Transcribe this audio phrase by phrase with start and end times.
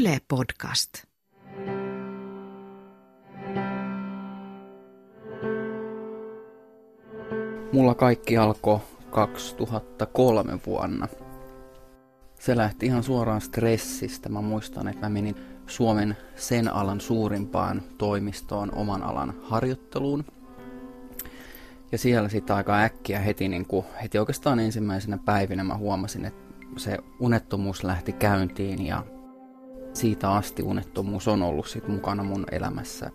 [0.00, 0.92] Yle Podcast.
[7.72, 11.08] Mulla kaikki alkoi 2003 vuonna.
[12.38, 14.28] Se lähti ihan suoraan stressistä.
[14.28, 15.36] Mä muistan, että mä menin
[15.66, 20.24] Suomen sen alan suurimpaan toimistoon oman alan harjoitteluun.
[21.92, 26.54] Ja siellä sitten aika äkkiä heti, niin kuin, heti oikeastaan ensimmäisenä päivinä mä huomasin, että
[26.76, 29.04] se unettomuus lähti käyntiin ja
[29.92, 33.10] siitä asti unettomuus on ollut sit mukana mun elämässä.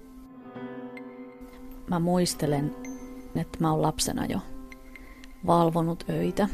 [1.90, 2.76] Mä muistelen,
[3.36, 4.40] että mä oon lapsena jo
[5.46, 6.50] valvonut öitä.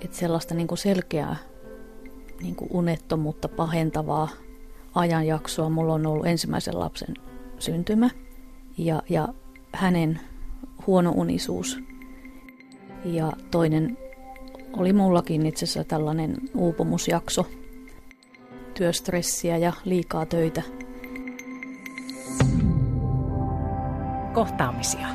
[0.00, 1.36] Että sellaista niin kuin selkeää
[2.42, 4.28] niin kuin unettomuutta pahentavaa
[4.94, 7.14] ajanjaksoa mulla on ollut ensimmäisen lapsen
[7.58, 8.10] syntymä
[8.78, 9.28] ja, ja
[9.72, 10.20] hänen
[10.86, 11.78] huono unisuus.
[13.04, 13.98] Ja toinen
[14.76, 17.46] oli mullakin itse asiassa tällainen uupumusjakso,
[18.76, 20.62] työstressiä ja liikaa töitä.
[24.34, 25.06] Kohtaamisia.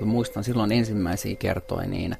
[0.00, 2.16] Mä muistan silloin ensimmäisiä kertoja, niin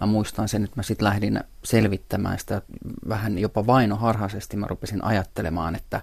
[0.00, 2.62] mä muistan sen, että mä sitten lähdin selvittämään sitä
[3.08, 4.56] vähän jopa vainoharhaisesti.
[4.56, 6.00] Mä rupesin ajattelemaan, että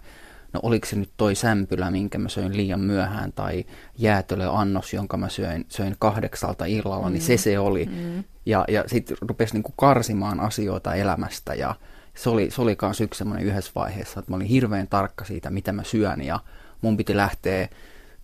[0.55, 3.65] no oliko se nyt toi sämpylä, minkä mä söin liian myöhään, tai
[3.97, 7.13] jäätölöannos, jonka mä söin, söin kahdeksalta illalla, mm.
[7.13, 7.85] niin se se oli.
[7.85, 8.23] Mm.
[8.45, 11.75] Ja, ja sitten rupesi niinku karsimaan asioita elämästä, ja
[12.13, 15.49] se oli, se oli kans yksi semmoinen yhdessä vaiheessa, että mä olin hirveän tarkka siitä,
[15.49, 16.39] mitä mä syön, ja
[16.81, 17.69] mun piti lähteä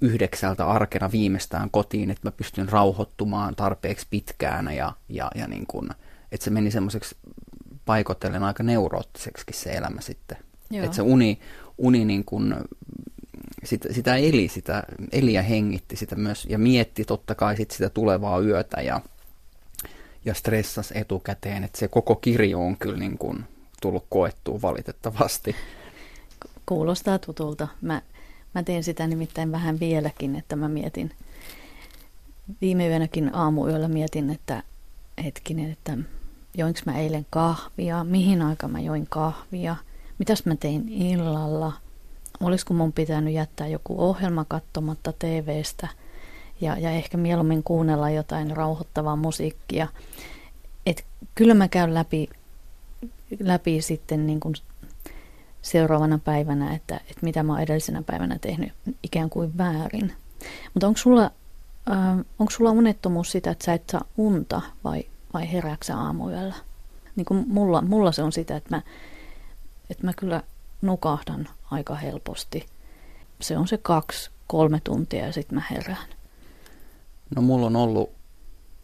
[0.02, 5.90] yhdeksältä arkena viimeistään kotiin, että mä pystyn rauhoittumaan tarpeeksi pitkään, ja, ja, ja niin kun,
[6.32, 7.16] että se meni semmoiseksi
[7.86, 10.38] paikotellen aika neuroottiseksi se elämä sitten.
[10.84, 11.40] Että se uni,
[11.82, 12.56] uni niin kuin,
[13.64, 17.90] sitä, sitä eli, sitä eli ja hengitti sitä myös ja mietti totta kai sit sitä
[17.90, 19.02] tulevaa yötä ja,
[20.26, 23.44] ja stressas etukäteen, että se koko kirjo on kyllä niin kuin
[23.82, 25.56] tullut koettua valitettavasti.
[26.66, 27.68] Kuulostaa tutulta.
[27.82, 28.02] Mä,
[28.56, 31.12] mä teen sitä nimittäin vähän vieläkin, että mä mietin,
[32.62, 34.64] viime yönäkin aamuyöllä mietin, että
[35.24, 35.98] hetkinen, että
[36.58, 39.76] joinko mä eilen kahvia, mihin aikaan mä join kahvia–
[40.22, 41.74] mitäs mä tein illalla,
[42.42, 45.88] olisiko mun pitänyt jättää joku ohjelma katsomatta TVstä
[46.62, 49.88] ja, ja ehkä mieluummin kuunnella jotain rauhoittavaa musiikkia.
[50.86, 52.30] Et kyllä mä käyn läpi,
[53.40, 54.56] läpi sitten niin kuin
[55.62, 58.74] seuraavana päivänä, että, että mitä mä oon edellisenä päivänä tehnyt
[59.04, 60.14] ikään kuin väärin.
[60.74, 61.32] Mutta onko sulla,
[61.92, 66.56] äh, onko sulla unettomuus sitä, että sä et saa unta vai, vai herääksä aamuyöllä?
[67.16, 68.82] Niin kuin mulla, mulla se on sitä, että mä
[69.90, 70.44] että mä kyllä
[70.82, 72.66] nukahdan aika helposti.
[73.42, 76.08] Se on se kaksi, kolme tuntia ja sitten mä herään.
[77.36, 78.12] No mulla on ollut,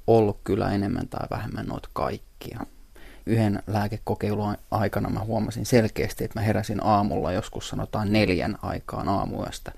[0.08, 2.60] ollut kyllä enemmän tai vähemmän noita kaikkia.
[3.26, 9.72] Yhden lääkekokeilun aikana mä huomasin selkeästi, että mä heräsin aamulla joskus sanotaan neljän aikaan aamuyöstä.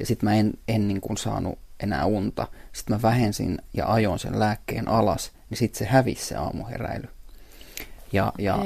[0.00, 2.46] Ja sitten mä en, en niin kuin saanut enää unta.
[2.72, 7.08] Sitten mä vähensin ja ajoin sen lääkkeen alas, niin sitten se hävisi se aamuheräily.
[8.12, 8.58] Ja, ja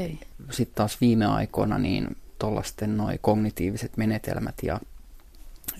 [0.50, 4.80] sitten taas viime aikoina niin tuollaisten noin kognitiiviset menetelmät ja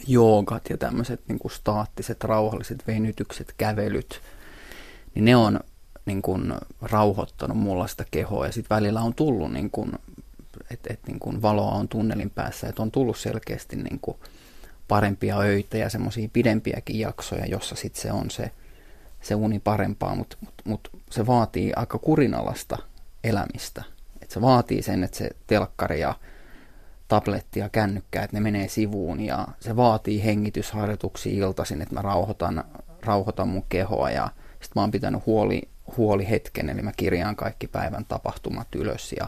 [0.06, 4.21] joogat ja tämmöiset niin kuin staattiset, rauhalliset venytykset, kävelyt,
[5.15, 5.61] niin ne on
[6.06, 9.93] niin kuin, rauhoittanut mulla sitä kehoa ja sitten välillä on tullut, niin kuin,
[10.71, 14.19] että et, niin kuin valoa on tunnelin päässä, että on tullut selkeästi niin kuin,
[14.88, 18.50] parempia öitä ja semmoisia pidempiäkin jaksoja, jossa sitten se on se,
[19.21, 22.78] se uni parempaa, mutta mut, mut se vaatii aika kurinalasta
[23.25, 23.84] elämistä.
[24.23, 26.15] Et se vaatii sen, että se telkkari ja
[27.09, 32.65] tabletti ja kännykkä, että ne menee sivuun ja se vaatii hengitysharjoituksia iltaisin, että mä rauhoitan,
[33.03, 35.62] rauhoitan mun kehoa ja sitten mä oon pitänyt huoli,
[35.97, 39.27] huoli hetken, eli mä kirjaan kaikki päivän tapahtumat ylös ja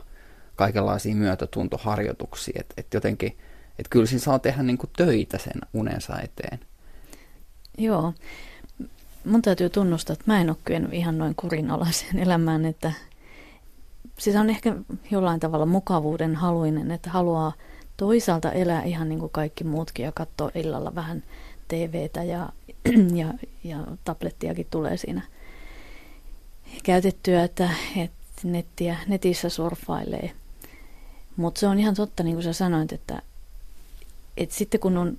[0.57, 3.39] kaikenlaisia myötätuntoharjoituksia, että et jotenkin,
[3.79, 6.61] että kyllä siinä saa tehdä niinku töitä sen unensa eteen.
[7.79, 8.15] Joo,
[9.25, 12.93] mun täytyy tunnustaa, että mä en ole kyennyt ihan noin kurinalaiseen elämään, että
[14.19, 14.77] siis on ehkä
[15.11, 17.53] jollain tavalla mukavuuden haluinen, että haluaa
[17.97, 21.23] toisaalta elää ihan niin kuin kaikki muutkin ja katsoa illalla vähän
[21.69, 22.49] TVtä ja,
[23.21, 23.35] ja,
[23.65, 25.23] ja tablettiakin tulee siinä
[26.83, 30.31] käytettyä, että, että nettiä, netissä surffailee.
[31.37, 33.23] Mutta se on ihan totta, niin kuin sä sanoit, että,
[34.37, 35.19] että sitten kun on,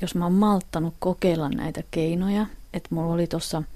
[0.00, 3.62] jos mä oon malttanut kokeilla näitä keinoja, että mulla oli tuossa–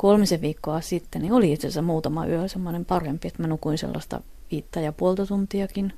[0.00, 4.20] kolmisen viikkoa sitten, niin oli itse asiassa muutama yö semmoinen parempi, että mä nukuin sellaista
[4.50, 5.92] viittä ja puolta tuntiakin.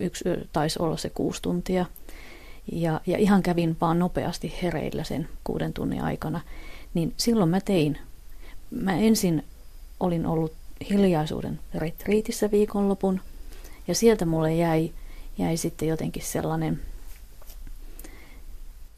[0.00, 1.86] Yksi yö taisi olla se kuusi tuntia.
[2.72, 6.40] Ja, ja ihan kävin vaan nopeasti hereillä sen kuuden tunnin aikana.
[6.94, 7.98] Niin silloin mä tein.
[8.70, 9.44] Mä ensin
[10.00, 10.52] olin ollut
[10.90, 13.20] hiljaisuuden retriitissä viikonlopun.
[13.88, 14.92] Ja sieltä mulle jäi,
[15.38, 16.80] jäi sitten jotenkin sellainen,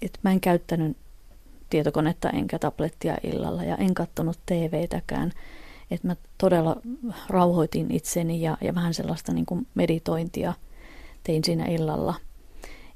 [0.03, 0.97] että mä en käyttänyt
[1.71, 5.33] tietokonetta enkä tablettia illalla ja en katsonut TVtäkään.
[5.91, 6.77] Että mä todella
[7.29, 10.55] rauhoitin itseni ja, ja vähän sellaista niin kuin meditointia
[11.25, 12.15] tein siinä illalla.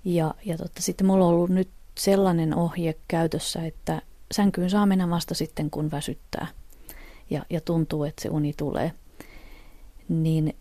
[0.04, 1.68] Ja, ja totta, sitten mulla on ollut nyt
[1.98, 6.46] sellainen ohje käytössä, että sänkyyn saa mennä vasta sitten, kun väsyttää
[7.30, 8.92] ja, ja tuntuu, että se uni tulee.
[10.08, 10.56] Niin,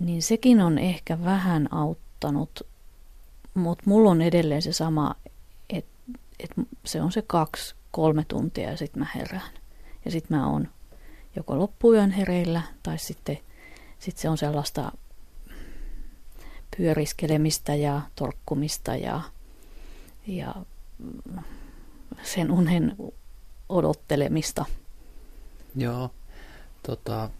[0.00, 2.62] niin sekin on ehkä vähän auttanut,
[3.54, 5.14] mutta mulla on edelleen se sama,
[6.38, 6.50] et
[6.84, 9.50] se on se kaksi, kolme tuntia ja sitten mä herään.
[10.04, 10.68] Ja sitten mä oon
[11.36, 13.38] joko loppuyön hereillä tai sitten
[13.98, 14.92] sit se on sellaista
[16.76, 19.20] pyöriskelemistä ja torkkumista ja,
[20.26, 20.54] ja
[22.22, 22.96] sen unen
[23.68, 24.64] odottelemista.
[25.76, 26.10] Joo,
[26.86, 27.30] tota,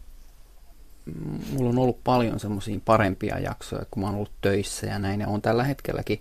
[1.52, 5.29] mulla on ollut paljon semmoisia parempia jaksoja, kun mä oon ollut töissä ja näin, ja
[5.29, 6.20] on tällä hetkelläkin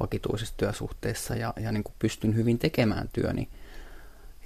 [0.00, 3.48] vakituisessa työsuhteessa ja, ja niin kuin pystyn hyvin tekemään työni.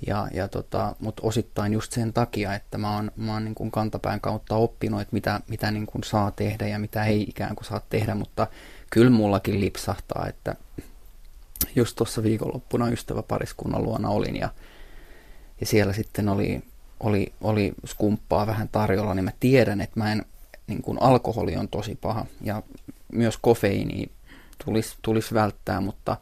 [0.07, 3.71] Ja, ja tota, Mutta osittain just sen takia, että mä oon, mä oon niin kuin
[3.71, 7.65] kantapään kautta oppinut, että mitä, mitä niin kuin saa tehdä ja mitä ei ikään kuin
[7.65, 8.47] saa tehdä, mutta
[8.91, 10.57] kyllä mullakin lipsahtaa, että
[11.77, 14.49] just tuossa viikonloppuna ystäväpariskunnan luona olin ja,
[15.61, 16.63] ja siellä sitten oli,
[17.01, 20.25] oli, oli skumppaa vähän tarjolla, niin mä tiedän, että mä en,
[20.67, 22.63] niin kuin alkoholi on tosi paha ja
[23.13, 24.11] myös kofeiini
[24.65, 26.17] tulisi tulis välttää, mutta,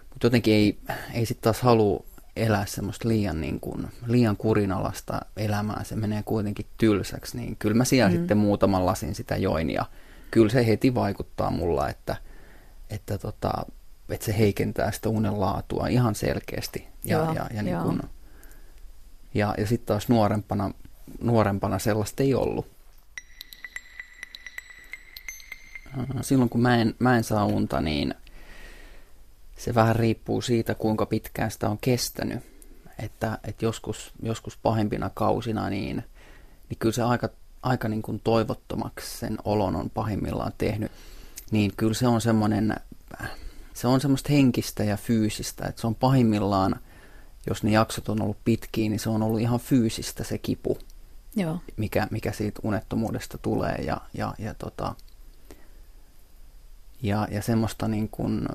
[0.00, 0.78] mutta jotenkin ei,
[1.14, 2.04] ei sitten taas halua
[2.36, 7.84] elää semmoista liian, niin kuin, liian kurinalasta elämää, se menee kuitenkin tylsäksi, niin kyllä mä
[7.84, 8.16] siellä mm.
[8.16, 9.84] sitten muutaman lasin sitä join ja
[10.30, 12.16] kyllä se heti vaikuttaa mulla, että,
[12.90, 13.52] että, tota,
[14.08, 16.88] että se heikentää sitä unen laatua ihan selkeästi.
[17.04, 18.00] Ja, joo, ja, ja, niin kuin,
[19.34, 20.70] ja, ja sitten taas nuorempana,
[21.20, 22.75] nuorempana sellaista ei ollut.
[26.20, 28.14] Silloin kun mä en, mä en saa unta, niin
[29.56, 32.38] se vähän riippuu siitä, kuinka pitkään sitä on kestänyt.
[32.98, 35.96] Että, että joskus, joskus pahimpina kausina, niin,
[36.68, 37.28] niin kyllä se aika,
[37.62, 40.92] aika niin kuin toivottomaksi sen olon on pahimmillaan tehnyt.
[41.50, 42.76] Niin kyllä se on semmoinen,
[43.74, 46.80] se on semmoista henkistä ja fyysistä, että se on pahimmillaan,
[47.48, 50.78] jos ne jaksot on ollut pitkiä, niin se on ollut ihan fyysistä se kipu,
[51.36, 51.60] Joo.
[51.76, 54.94] Mikä, mikä siitä unettomuudesta tulee ja, ja, ja, tota,
[57.06, 58.46] ja, ja semmoista niin kuin,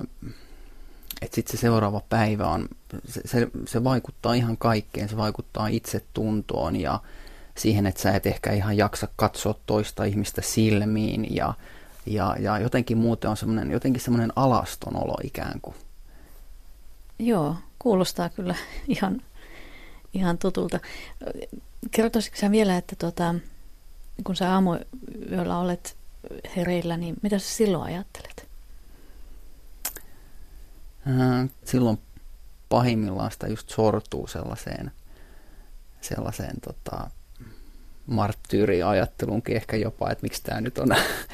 [1.22, 2.68] että sitten se seuraava päivä on,
[3.08, 7.00] se, se, se vaikuttaa ihan kaikkeen, se vaikuttaa itsetuntoon ja
[7.58, 11.54] siihen, että sä et ehkä ihan jaksa katsoa toista ihmistä silmiin ja,
[12.06, 15.76] ja, ja jotenkin muuten on semmoinen, jotenkin semmoinen alaston olo ikään kuin.
[17.18, 18.54] Joo, kuulostaa kyllä
[18.88, 19.22] ihan,
[20.14, 20.80] ihan tutulta.
[21.90, 23.34] Kertoisitko sä vielä, että tuota,
[24.24, 25.96] kun sä aamuyöllä olet
[26.56, 28.48] hereillä, niin mitä sä silloin ajattelet?
[31.08, 31.98] Äh, silloin
[32.68, 34.92] pahimmillaan sitä just sortuu sellaiseen,
[36.00, 37.10] sellaiseen tota,
[38.06, 40.88] marttyyriajattelunkin ehkä jopa, että miksi tämä nyt on,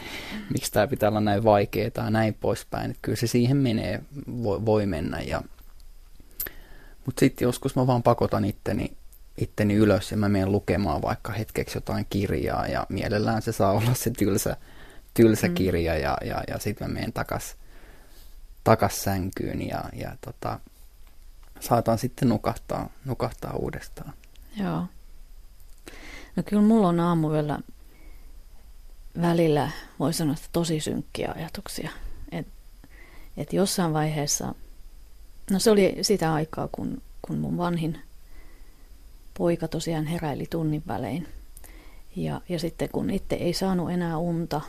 [0.53, 2.91] miksi tämä pitää olla näin vaikeaa tai näin poispäin.
[2.91, 4.03] Että kyllä se siihen menee,
[4.43, 5.21] voi, voi mennä.
[5.21, 5.43] Ja,
[7.07, 8.93] mutta sitten joskus mä vaan pakotan itteni,
[9.39, 13.95] itteni ylös ja mä menen lukemaan vaikka hetkeksi jotain kirjaa ja mielellään se saa olla
[13.95, 14.57] se tylsä,
[15.23, 15.55] tylsä mm.
[15.55, 17.57] kirja ja, ja, ja sitten mä menen takaisin
[18.65, 20.61] takas sänkyyn ja, ja tota,
[21.61, 24.13] saatan sitten nukahtaa, nukahtaa uudestaan.
[24.57, 24.87] Joo.
[26.37, 27.59] No kyllä mulla on aamuyöllä
[29.21, 31.91] välillä, voi sanoa, että tosi synkkiä ajatuksia.
[32.33, 32.53] Että
[33.37, 34.55] et jossain vaiheessa,
[35.51, 37.99] no se oli sitä aikaa, kun, kun mun vanhin
[39.39, 41.29] poika tosiaan heräili tunnin välein.
[42.17, 44.61] Ja, ja sitten kun itse ei saanut enää unta,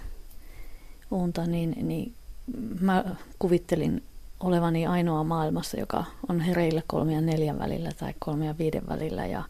[1.12, 2.16] unta niin, niin
[2.80, 4.04] mä kuvittelin
[4.40, 9.26] olevani ainoa maailmassa, joka on hereillä kolmia ja neljän välillä tai kolmia ja viiden välillä.
[9.26, 9.44] Ja,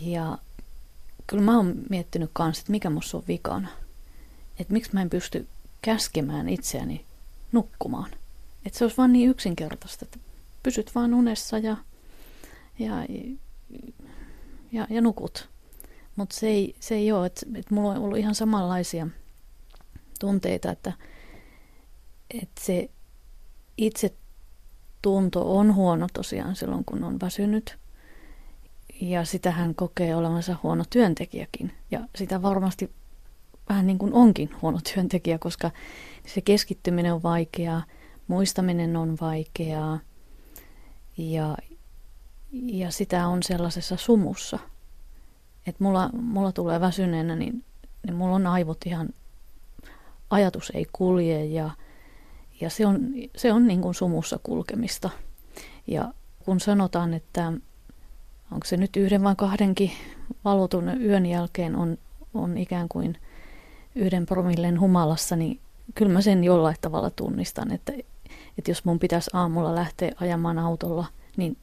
[0.00, 0.38] ja
[1.26, 3.68] kyllä mä oon miettinyt kanssa, että mikä musta on vikana.
[4.58, 5.46] Että miksi mä en pysty
[5.82, 7.04] käskemään itseäni
[7.52, 8.10] nukkumaan.
[8.66, 10.18] Että se olisi vaan niin yksinkertaista, että
[10.62, 11.76] pysyt vaan unessa ja,
[12.78, 12.94] ja,
[14.72, 15.48] ja, ja nukut.
[16.16, 19.06] Mutta se ei, se ei ole, että, että mulla on ollut ihan samanlaisia
[20.18, 20.92] tunteita, että–
[22.30, 22.90] että se
[23.76, 24.14] itse
[25.02, 27.78] tunto on huono tosiaan silloin, kun on väsynyt.
[29.00, 31.72] Ja sitä hän kokee olevansa huono työntekijäkin.
[31.90, 32.90] Ja sitä varmasti
[33.68, 35.70] vähän niin kuin onkin huono työntekijä, koska
[36.26, 37.82] se keskittyminen on vaikeaa,
[38.28, 39.98] muistaminen on vaikeaa
[41.16, 41.56] ja,
[42.52, 44.58] ja sitä on sellaisessa sumussa.
[45.66, 47.64] että mulla, mulla tulee väsyneenä, niin,
[48.06, 49.08] niin mulla on aivot ihan,
[50.30, 51.70] ajatus ei kulje ja,
[52.60, 53.00] ja se on,
[53.36, 55.10] se on niin kuin sumussa kulkemista.
[55.86, 56.12] Ja
[56.44, 57.52] kun sanotaan, että
[58.52, 59.90] onko se nyt yhden vai kahdenkin
[60.44, 61.98] valvotun yön jälkeen on,
[62.34, 63.16] on ikään kuin
[63.94, 65.60] yhden promillen humalassa, niin
[65.94, 67.92] kyllä mä sen jollain tavalla tunnistan, että,
[68.58, 71.06] että jos mun pitäisi aamulla lähteä ajamaan autolla,
[71.36, 71.56] niin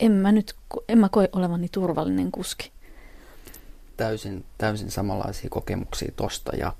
[0.00, 0.54] en mä nyt,
[0.88, 2.72] en mä koe olevani turvallinen kuski.
[3.96, 6.72] Täysin, täysin samanlaisia kokemuksia tosta ja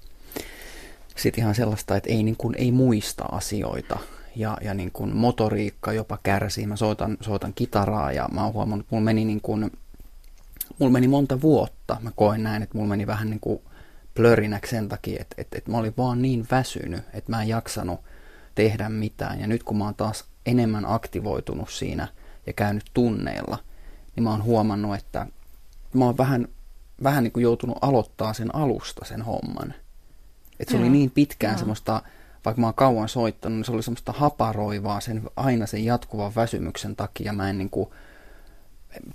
[1.16, 3.98] sitten ihan sellaista, että ei, niin kuin, ei muista asioita
[4.36, 6.66] ja, ja niin kuin motoriikka jopa kärsii.
[6.66, 9.70] Mä soitan, soitan kitaraa ja mä oon huomannut, että mulla meni, niin kuin,
[10.78, 11.96] mulla meni monta vuotta.
[12.00, 13.60] Mä koen näin, että mulla meni vähän niin kuin
[14.14, 18.00] plörinäksi sen takia, että, että, että mä olin vaan niin väsynyt, että mä en jaksanut
[18.54, 19.40] tehdä mitään.
[19.40, 22.08] Ja nyt kun mä oon taas enemmän aktivoitunut siinä
[22.46, 23.58] ja käynyt tunneilla,
[24.16, 25.26] niin mä oon huomannut, että
[25.94, 26.48] mä oon vähän,
[27.02, 29.74] vähän niin kuin joutunut aloittaa sen alusta sen homman.
[30.62, 30.82] Että se Joo.
[30.82, 31.58] oli niin pitkään Joo.
[31.58, 32.02] semmoista
[32.44, 36.96] vaikka mä oon kauan soittanut, niin se oli semmoista haparoivaa sen, aina sen jatkuvan väsymyksen
[36.96, 37.32] takia.
[37.32, 37.90] Mä en niin kuin,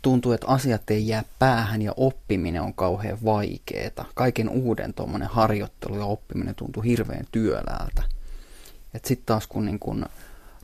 [0.01, 4.05] tuntuu, että asiat ei jää päähän ja oppiminen on kauhean vaikeeta.
[4.15, 8.03] Kaiken uuden tuommoinen harjoittelu ja oppiminen tuntuu hirveän työläältä.
[9.05, 10.05] Sitten taas kun niin kun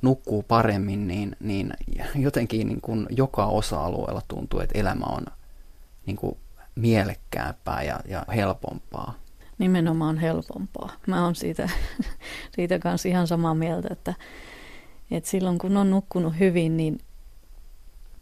[0.02, 1.74] nukkuu paremmin, niin, niin
[2.16, 5.26] jotenkin niin kun joka osa-alueella tuntuu, että elämä on
[6.06, 6.38] niin kuin
[6.76, 9.23] mielekkäämpää ja, ja helpompaa
[9.58, 10.94] nimenomaan helpompaa.
[11.08, 11.70] Mä oon siitä,
[12.56, 14.14] siitä kanssa ihan samaa mieltä, että,
[15.12, 17.00] että silloin kun on nukkunut hyvin, niin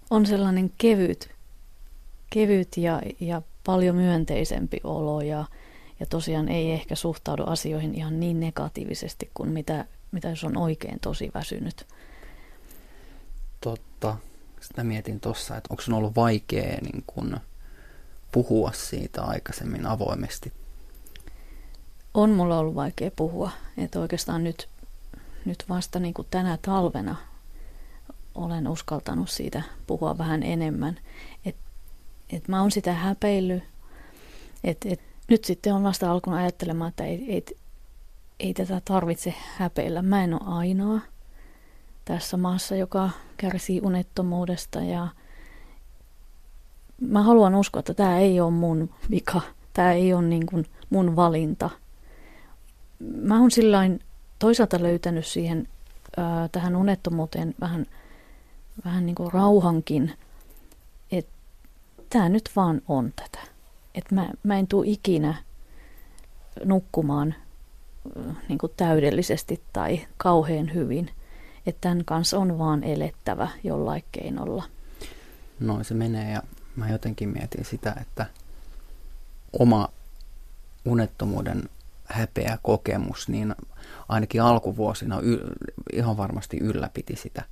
[0.10, 1.32] on sellainen kevyt,
[2.30, 5.46] kevyt ja, ja paljon myönteisempi olo ja,
[6.00, 11.00] ja tosiaan ei ehkä suhtaudu asioihin ihan niin negatiivisesti kuin mitä, mitä jos on oikein
[11.00, 11.88] tosi väsynyt.
[13.62, 14.18] Totta.
[14.62, 17.38] Sitä mietin tuossa, että onko sun ollut vaikea niin kun
[18.32, 20.54] puhua siitä aikaisemmin avoimesti
[22.14, 23.52] on mulla ollut vaikea puhua.
[23.78, 24.70] Että oikeastaan nyt,
[25.46, 27.16] nyt vasta niin kuin tänä talvena
[28.36, 31.00] olen uskaltanut siitä puhua vähän enemmän.
[31.46, 31.62] Että
[32.30, 33.64] et mä oon sitä häpeillyt.
[34.64, 37.46] Että et, nyt sitten on vasta alkunut ajattelemaan, että ei, ei,
[38.40, 40.02] ei tätä tarvitse häpeillä.
[40.02, 41.00] Mä en ole ainoa
[42.06, 45.08] tässä maassa, joka kärsii unettomuudesta ja
[47.00, 49.42] mä haluan uskoa, että tämä ei ole mun vika.
[49.74, 51.70] Tämä ei ole niin kuin mun valinta–
[53.02, 54.00] mä oon sillain
[54.40, 55.68] toisaalta löytänyt siihen
[56.52, 57.86] tähän unettomuuteen vähän,
[58.86, 60.14] vähän niin kuin rauhankin,
[61.12, 61.32] että
[62.10, 63.40] tämä nyt vaan on tätä.
[63.96, 65.36] Että mä, mä en tule ikinä
[66.64, 67.36] nukkumaan
[68.50, 71.10] niin kuin täydellisesti tai kauhean hyvin.
[71.66, 74.64] Että tämän kanssa on vaan elettävä jollain keinolla.
[75.60, 76.44] No se menee ja
[76.76, 78.26] mä jotenkin mietin sitä, että
[79.60, 79.90] oma
[80.86, 81.70] unettomuuden
[82.14, 83.56] häpeä kokemus, niin
[84.10, 85.54] ainakin alkuvuosina y-
[85.94, 87.44] ihan varmasti ylläpiti sitä.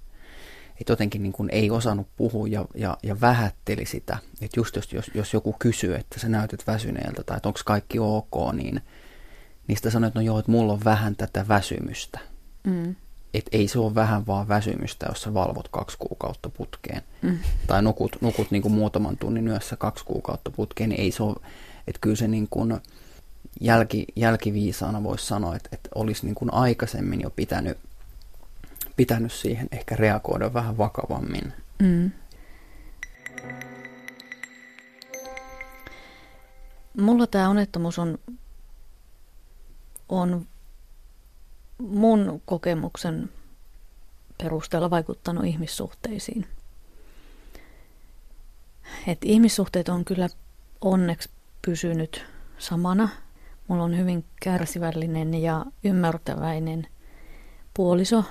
[0.81, 4.17] Että jotenkin niin kuin ei osannut puhua ja, ja, ja vähätteli sitä.
[4.41, 7.99] Että just jos, jos, jos joku kysyy, että sä näytät väsyneeltä tai että onko kaikki
[7.99, 8.81] ok, niin
[9.67, 12.19] niistä sanoo, että no joo, että mulla on vähän tätä väsymystä.
[12.63, 12.95] Mm.
[13.33, 17.01] Että ei se ole vähän vaan väsymystä, jos sä valvot kaksi kuukautta putkeen.
[17.21, 17.39] Mm.
[17.67, 21.35] Tai nukut, nukut niin kuin muutaman tunnin yössä kaksi kuukautta putkeen, niin ei se ole,
[21.87, 22.79] että kyllä se niin kuin,
[23.59, 27.77] jälki, jälkiviisaana voisi sanoa, että, että olisi niin kuin aikaisemmin jo pitänyt,
[28.95, 31.53] pitänyt siihen ehkä reagoida vähän vakavammin.
[31.79, 32.11] Mm.
[36.97, 38.19] Mulla tämä onnettomuus on,
[40.09, 40.47] on
[41.77, 43.29] mun kokemuksen
[44.37, 46.47] perusteella vaikuttanut ihmissuhteisiin.
[49.07, 50.29] Et ihmissuhteet on kyllä
[50.81, 51.29] onneksi
[51.61, 52.25] pysynyt
[52.57, 53.09] samana
[53.69, 56.87] Mulla on hyvin kärsivällinen ja ymmärtäväinen
[57.73, 58.23] puoliso,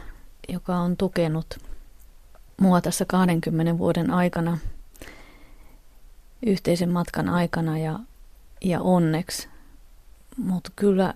[0.49, 1.59] joka on tukenut
[2.61, 4.59] mua tässä 20 vuoden aikana,
[6.47, 7.99] yhteisen matkan aikana ja,
[8.65, 9.49] ja onneksi.
[10.37, 11.15] Mutta kyllä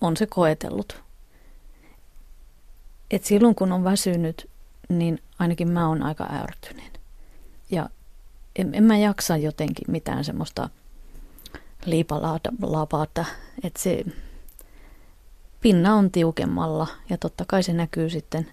[0.00, 1.02] on se koetellut.
[3.10, 4.50] Et silloin kun on väsynyt,
[4.88, 6.92] niin ainakin mä oon aika ärtyneen.
[7.70, 7.88] Ja
[8.56, 10.68] en, en mä jaksa jotenkin mitään semmoista
[11.86, 13.24] liipalapata,
[13.62, 14.04] että se
[15.60, 18.50] pinna on tiukemmalla ja totta kai se näkyy sitten,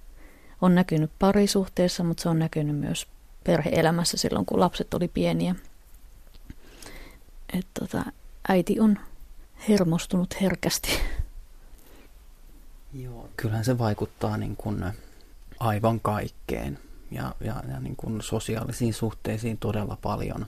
[0.61, 3.07] on näkynyt parisuhteessa, mutta se on näkynyt myös
[3.43, 5.55] perheelämässä silloin, kun lapset oli pieniä.
[7.53, 8.03] Et tota,
[8.49, 8.99] äiti on
[9.69, 10.89] hermostunut herkästi.
[12.93, 14.85] Joo, kyllähän se vaikuttaa niin kuin
[15.59, 16.79] aivan kaikkeen.
[17.11, 20.45] ja, ja, ja niin kuin sosiaalisiin suhteisiin todella paljon.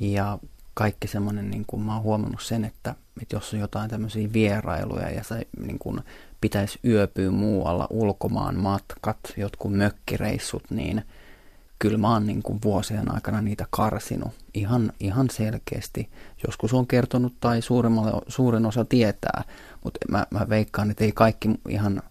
[0.00, 0.38] Ja
[0.74, 5.10] kaikki semmoinen, niin kuin mä oon huomannut sen, että, että jos on jotain tämmöisiä vierailuja
[5.10, 6.00] ja se niin kuin
[6.40, 11.02] pitäisi yöpyä muualla, ulkomaan matkat, jotkut mökkireissut, niin
[11.78, 16.10] kyllä mä oon niin kuin vuosien aikana niitä karsinut ihan, ihan selkeästi.
[16.46, 17.60] Joskus on kertonut tai
[18.28, 19.44] suurin osa tietää,
[19.84, 22.02] mutta mä, mä veikkaan, että ei kaikki ihan,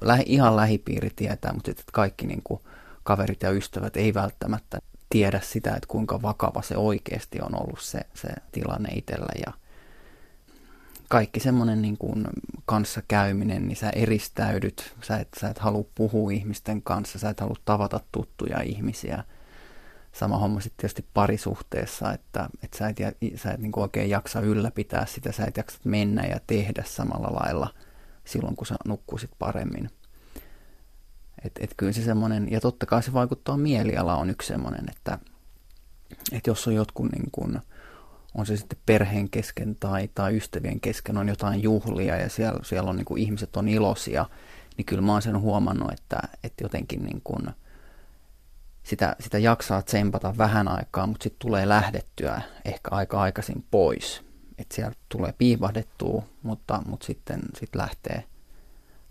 [0.00, 2.60] lähi, ihan lähipiiri tietää, mutta että kaikki niin kuin
[3.02, 4.78] kaverit ja ystävät ei välttämättä
[5.12, 9.52] tiedä sitä, että kuinka vakava se oikeasti on ollut se, se tilanne itsellä ja
[11.08, 12.26] kaikki semmoinen niin kuin
[12.64, 17.56] kanssakäyminen, niin sä eristäydyt, sä et, sä et halua puhua ihmisten kanssa, sä et halua
[17.64, 19.24] tavata tuttuja ihmisiä.
[20.12, 22.96] Sama homma sitten tietysti parisuhteessa, että, että sä et,
[23.36, 27.40] sä et niin kuin oikein jaksa ylläpitää sitä, sä et jaksa mennä ja tehdä samalla
[27.42, 27.68] lailla
[28.24, 29.90] silloin, kun sä nukkuisit paremmin.
[31.44, 35.18] Et, et kyllä se semmoinen, ja totta kai se vaikuttaa mieliala on yksi semmoinen, että,
[36.32, 37.60] että jos on jotkut niin kuin,
[38.34, 42.90] on se sitten perheen kesken tai, tai ystävien kesken on jotain juhlia ja siellä, siellä
[42.90, 44.26] on niin kuin ihmiset on iloisia,
[44.76, 47.46] niin kyllä mä oon sen huomannut, että, että jotenkin niin kuin
[48.82, 54.22] sitä, sitä jaksaa tsempata vähän aikaa, mutta sitten tulee lähdettyä ehkä aika aikaisin pois.
[54.58, 58.24] Että siellä tulee piivahdettua, mutta, mutta sitten sit lähtee,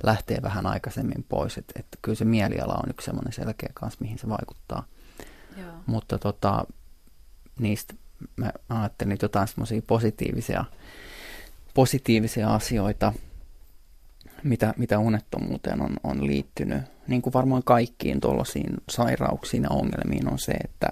[0.03, 1.57] lähtee vähän aikaisemmin pois.
[1.57, 4.83] Että et kyllä se mieliala on yksi semmoinen selkeä kanssa, mihin se vaikuttaa.
[5.57, 5.73] Joo.
[5.85, 6.65] Mutta tota,
[7.59, 7.93] niistä
[8.35, 10.65] mä ajattelin että jotain semmoisia positiivisia,
[11.73, 13.13] positiivisia asioita,
[14.43, 16.83] mitä, mitä unettomuuteen on, on liittynyt.
[17.07, 20.89] Niin kuin varmaan kaikkiin tuollaisiin sairauksiin ja ongelmiin on se, että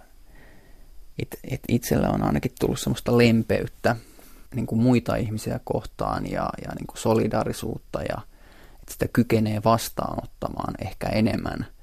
[1.19, 3.95] et, et itsellä on ainakin tullut semmoista lempeyttä
[4.55, 8.17] niin kuin muita ihmisiä kohtaan ja, ja niin kuin solidarisuutta ja
[8.89, 11.65] sitä kykenee vastaanottamaan ehkä enemmän–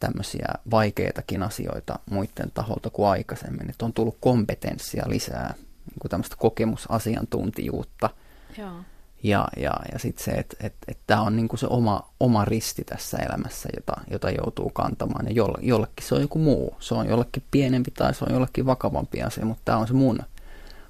[0.00, 3.70] tämmöisiä vaikeitakin asioita muiden taholta kuin aikaisemmin.
[3.70, 5.54] Että on tullut kompetenssia lisää,
[5.86, 8.10] niin kuin tämmöistä kokemusasiantuntijuutta.
[8.58, 8.72] Joo.
[9.22, 12.84] Ja, ja, ja sitten se, että et, et tämä on niinku se oma, oma risti
[12.84, 15.26] tässä elämässä, jota, jota joutuu kantamaan.
[15.26, 16.76] Ja jolle, jollekin se on joku muu.
[16.78, 20.18] Se on jollekin pienempi tai se on jollekin vakavampi asia, mutta tämä on se mun,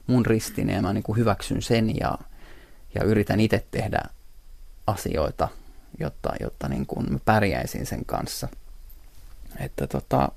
[0.07, 2.19] mun ristini ja mä niinku hyväksyn sen ja,
[2.95, 4.01] ja yritän itse tehdä
[4.91, 5.49] asioita,
[6.01, 8.49] jotta, jotta niinku mä pärjäisin sen kanssa–
[9.59, 10.29] että tota,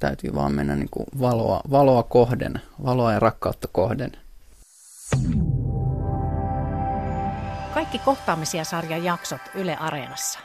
[0.00, 4.12] täytyy vaan mennä niin kuin valoa, valoa kohden, valoa ja rakkautta kohden.
[7.74, 10.38] Kaikki kohtaamisia sarjan jaksot Yle Areenassa.